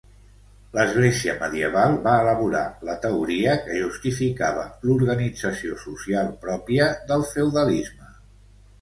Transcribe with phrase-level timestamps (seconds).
[0.77, 8.15] L'església medieval va elaborar la teoria que justificava l'organització social pròpia del feudalisme.